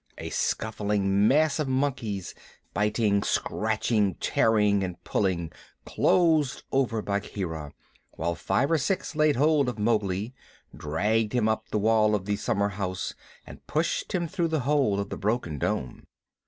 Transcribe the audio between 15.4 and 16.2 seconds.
dome.